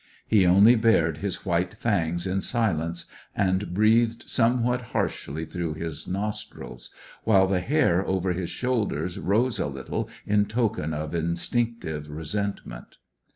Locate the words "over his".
8.07-8.49